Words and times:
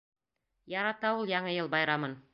Ярата 0.75 1.13
ул 1.19 1.31
Яңы 1.35 1.55
йыл 1.59 1.73
байрамын. 1.77 2.21